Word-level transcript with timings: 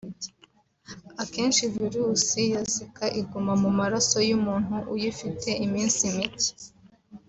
Akenshi 1.21 1.63
virus 1.75 2.25
ya 2.53 2.61
Zika 2.73 3.05
iguma 3.19 3.53
mu 3.63 3.69
maraso 3.79 4.17
y’umuntu 4.29 4.75
uyifite 4.93 5.49
iminsi 5.65 6.03
mike 6.15 6.49